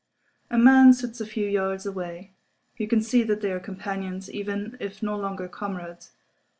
A 0.49 0.57
man 0.57 0.93
sits 0.95 1.21
a 1.21 1.27
few 1.27 1.47
yards 1.47 1.85
away. 1.85 2.33
You 2.75 2.87
can 2.87 3.03
see 3.03 3.21
that 3.21 3.41
they 3.41 3.51
are 3.51 3.59
companions, 3.59 4.31
even 4.31 4.75
if 4.79 5.03
no 5.03 5.15
longer 5.15 5.47
comrades. 5.47 6.11